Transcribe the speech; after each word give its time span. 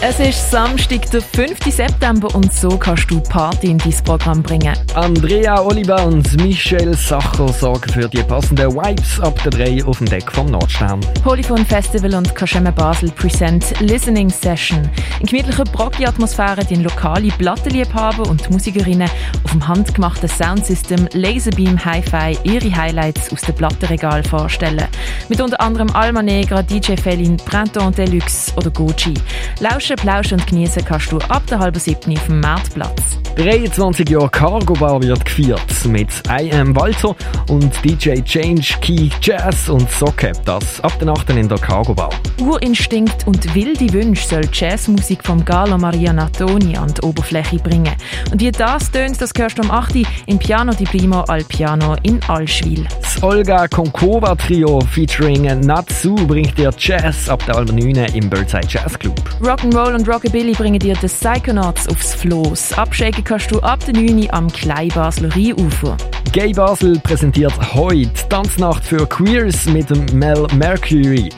Es 0.00 0.20
ist 0.20 0.52
Samstag, 0.52 1.10
der 1.10 1.20
5. 1.20 1.58
September 1.74 2.32
und 2.32 2.52
so 2.52 2.68
kannst 2.68 3.10
du 3.10 3.20
Party 3.20 3.72
in 3.72 3.78
dein 3.78 3.92
Programm 4.04 4.44
bringen. 4.44 4.72
Andrea 4.94 5.60
Oliver 5.60 6.06
und 6.06 6.40
Michelle 6.40 6.94
Sacher 6.94 7.48
sorgen 7.48 7.92
für 7.92 8.08
die 8.08 8.22
passenden 8.22 8.74
Vibes 8.74 9.18
ab 9.18 9.42
der 9.42 9.50
3 9.50 9.84
auf 9.84 9.98
dem 9.98 10.06
Deck 10.06 10.30
vom 10.30 10.52
Nordstern. 10.52 11.00
Polyphon 11.24 11.66
Festival 11.66 12.14
und 12.14 12.32
Kaschemme 12.32 12.70
Basel 12.70 13.10
present 13.10 13.74
Listening 13.80 14.30
Session. 14.30 14.88
In 15.18 15.26
gemütlicher 15.26 15.64
Brocki-Atmosphäre 15.64 16.64
die 16.64 16.76
lokale 16.76 17.30
Plattenliebhaber 17.36 18.22
und 18.28 18.48
Musikerinnen 18.50 19.10
auf 19.42 19.50
dem 19.50 19.66
handgemachten 19.66 20.28
Soundsystem 20.28 21.08
Laserbeam 21.12 21.84
Hi-Fi 21.84 22.38
ihre 22.44 22.72
Highlights 22.72 23.32
aus 23.32 23.40
dem 23.40 23.56
Plattenregal 23.56 24.22
vorstellen. 24.22 24.86
Mit 25.28 25.40
unter 25.40 25.60
anderem 25.60 25.90
Alma 25.90 26.22
Negra, 26.22 26.62
DJ 26.62 26.94
Felin, 26.94 27.36
Printemps 27.36 27.96
Deluxe 27.96 28.52
oder 28.56 28.70
Gucci. 28.70 29.14
Lausch 29.58 29.87
Lauschen, 29.88 30.06
Plauschen 30.06 30.40
und 30.40 30.46
Genießen 30.46 30.84
kannst 30.84 31.12
du 31.12 31.18
ab 31.28 31.42
der 31.46 31.60
halben 31.60 31.80
siebten 31.80 32.12
auf 32.12 32.26
dem 32.26 32.40
Marktplatz. 32.40 33.18
23 33.36 34.08
Jahre 34.08 34.28
Cargo 34.28 34.74
Bar 34.74 35.00
wird 35.00 35.24
gefeiert 35.24 35.62
mit 35.86 36.08
I 36.28 36.52
Am 36.52 36.74
Walter 36.76 37.14
und 37.48 37.72
DJ 37.84 38.20
Change 38.22 38.74
Key 38.80 39.08
Jazz 39.22 39.68
und 39.68 39.88
Socke. 39.90 40.32
Das 40.44 40.80
ab 40.80 40.92
der 41.00 41.08
8. 41.08 41.30
in 41.30 41.48
der 41.48 41.58
Cargo 41.58 41.94
Bar. 41.94 42.10
Urinstinkt 42.40 43.26
und 43.26 43.54
wilde 43.54 43.90
Wünsche 43.92 44.26
soll 44.26 44.48
Jazzmusik 44.52 45.24
vom 45.24 45.44
Gala 45.44 45.78
Maria 45.78 46.12
Natoni 46.12 46.76
an 46.76 46.92
die 46.92 47.02
Oberfläche 47.02 47.56
bringen. 47.56 47.94
Und 48.30 48.40
wie 48.40 48.50
das 48.50 48.90
tönt, 48.90 49.20
das 49.20 49.30
hörst 49.38 49.58
du 49.58 49.62
am 49.62 49.70
8. 49.70 50.04
im 50.26 50.38
Piano 50.38 50.74
di 50.74 50.84
Primo 50.84 51.22
al 51.22 51.44
Piano 51.44 51.94
in 52.02 52.20
Allschwil. 52.26 52.86
Das 53.00 53.22
Olga 53.22 53.68
Konkova 53.68 54.34
Trio 54.34 54.80
featuring 54.80 55.44
Natsu 55.60 56.14
bringt 56.14 56.58
dir 56.58 56.72
Jazz 56.76 57.28
ab 57.28 57.44
der 57.46 57.54
halben 57.54 57.76
9 57.76 58.14
im 58.14 58.28
Birdside 58.28 58.66
Jazz 58.68 58.98
Club. 58.98 59.20
Rock'n'Roll 59.40 59.77
Roll 59.78 59.94
und 59.94 60.08
Rockabilly 60.08 60.54
bringen 60.54 60.80
dir 60.80 60.94
den 60.94 61.08
Psychonauts 61.08 61.88
aufs 61.88 62.12
Floß. 62.14 62.72
Abschägen 62.76 63.22
kannst 63.22 63.52
du 63.52 63.60
ab 63.60 63.78
der 63.86 63.94
9 63.94 64.28
am 64.32 64.50
Kleinbasler 64.50 65.28
Rheinufer. 65.36 65.96
Gay 66.32 66.52
Basel 66.52 66.98
präsentiert 66.98 67.52
heute 67.74 68.10
Tanznacht 68.28 68.84
für 68.84 69.06
Queers 69.06 69.66
mit 69.66 69.88
Mel 70.12 70.48
Mercury. 70.56 71.28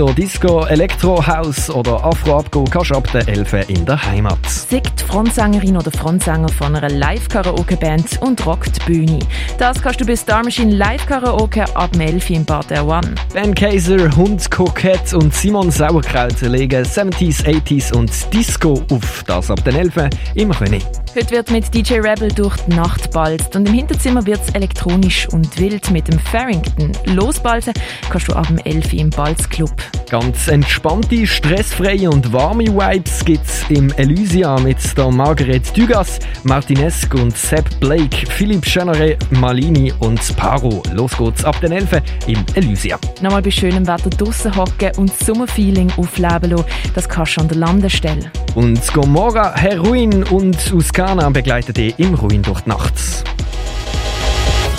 Zur 0.00 0.14
Disco, 0.14 0.64
Elektro, 0.64 1.26
House 1.26 1.68
oder 1.68 2.02
Afro-Abgo 2.02 2.64
kannst 2.64 2.90
du 2.90 2.94
ab 2.94 3.06
der 3.12 3.28
11 3.28 3.68
in 3.68 3.84
der 3.84 4.02
Heimat. 4.02 4.38
Singt 4.48 4.98
Frontsängerin 5.06 5.76
oder 5.76 5.90
Frontsänger 5.90 6.48
von 6.48 6.74
einer 6.74 6.88
Live-Karaoke-Band 6.88 8.22
und 8.22 8.46
rockt 8.46 8.76
die 8.76 8.90
Bühne. 8.90 9.18
Das 9.58 9.82
kannst 9.82 10.00
du 10.00 10.06
bei 10.06 10.16
Star 10.16 10.42
Machine 10.42 10.74
Live-Karaoke 10.74 11.64
ab 11.76 11.90
11 11.98 12.30
im 12.30 12.46
Bad 12.46 12.70
der 12.70 12.86
One. 12.86 13.14
Ben 13.34 13.54
Kaiser, 13.54 14.16
Hund 14.16 14.50
Kokett 14.50 15.12
und 15.12 15.34
Simon 15.34 15.70
Sauerkraut 15.70 16.40
legen 16.40 16.82
70s, 16.82 17.44
80s 17.44 17.94
und 17.94 18.10
Disco 18.32 18.82
auf. 18.90 19.22
Das 19.26 19.50
ab 19.50 19.62
den 19.64 19.76
11 19.76 20.08
im 20.34 20.50
König. 20.52 20.82
Heute 21.14 21.30
wird 21.32 21.50
mit 21.50 21.74
DJ 21.74 21.94
Rebel 21.94 22.28
durch 22.28 22.56
die 22.68 22.74
Nacht 22.74 23.10
balzt 23.10 23.54
und 23.56 23.68
im 23.68 23.74
Hinterzimmer 23.74 24.24
wird 24.24 24.40
es 24.46 24.54
elektronisch 24.54 25.28
und 25.28 25.58
wild 25.58 25.90
mit 25.90 26.08
dem 26.08 26.18
Farrington. 26.20 26.92
Losbalzen 27.04 27.74
kannst 28.08 28.28
du 28.28 28.32
ab 28.32 28.46
dem 28.46 28.58
11 28.58 28.92
im 28.92 29.10
Balzclub. 29.10 29.72
Ganz 30.10 30.48
entspannte, 30.48 31.26
stressfreie 31.26 32.10
und 32.10 32.32
warme 32.32 32.66
Vibes 32.66 33.24
gibt's 33.24 33.64
im 33.68 33.92
Elysia 33.96 34.58
mit 34.58 34.78
der 34.98 35.10
Margaret 35.10 35.76
Dugas, 35.76 36.18
Martinesque 36.42 37.14
und 37.14 37.36
Sepp 37.36 37.78
Blake, 37.78 38.26
Philipp 38.28 38.66
Schönere, 38.66 39.16
Malini 39.30 39.92
und 40.00 40.36
Paro. 40.36 40.82
Los 40.92 41.16
geht's 41.16 41.44
ab 41.44 41.60
den 41.60 41.72
11 41.72 42.02
im 42.26 42.44
Elysia. 42.54 42.98
Nochmal 43.20 43.42
bei 43.42 43.50
schönem 43.50 43.86
Wetter 43.86 44.10
draussen 44.10 44.56
hocken 44.56 44.90
und 44.96 45.10
das 45.10 45.26
Sommerfeeling 45.26 45.92
aufleben 45.96 46.50
lassen, 46.50 46.64
das 46.94 47.08
kannst 47.08 47.36
du 47.36 47.42
an 47.42 47.48
der 47.48 47.58
Landestelle. 47.58 48.32
Und 48.54 48.80
Gomorra, 48.92 49.54
Heroin 49.54 50.24
und 50.24 50.72
Uskana 50.72 51.30
begleiten 51.30 51.72
dich 51.72 51.94
im 51.98 52.14
Ruin 52.14 52.42
durch 52.42 52.60
die 52.62 52.68
Nacht. 52.70 52.94